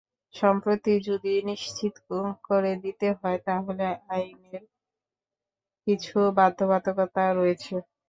সম্পত্তি 0.33 0.93
যদি 1.09 1.33
নিশ্চিত 1.49 1.95
করে 2.47 2.71
দিতে 2.83 3.07
হয়, 3.17 3.39
তাহলে 3.47 3.85
আইনের 4.09 4.63
কিছু 5.87 6.17
বাধ্যবাধকতা 6.37 7.23
রয়েছে। 7.33 7.75